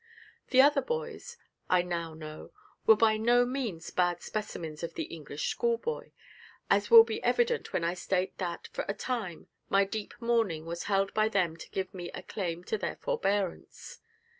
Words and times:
The 0.49 0.61
other 0.63 0.81
boys, 0.81 1.37
I 1.69 1.83
now 1.83 2.15
know, 2.15 2.49
were 2.87 2.95
by 2.95 3.17
no 3.17 3.45
means 3.45 3.91
bad 3.91 4.23
specimens 4.23 4.81
of 4.81 4.95
the 4.95 5.03
English 5.03 5.49
schoolboy, 5.49 6.09
as 6.71 6.89
will 6.89 7.03
be 7.03 7.21
evident 7.21 7.71
when 7.71 7.83
I 7.83 7.93
state 7.93 8.39
that, 8.39 8.67
for 8.73 8.83
a 8.87 8.95
time, 8.95 9.47
my 9.69 9.85
deep 9.85 10.15
mourning 10.19 10.65
was 10.65 10.85
held 10.85 11.13
by 11.13 11.29
them 11.29 11.55
to 11.55 11.69
give 11.69 11.93
me 11.93 12.09
a 12.15 12.23
claim 12.23 12.63
to 12.63 12.79
their 12.79 12.95
forbearance. 12.95 13.99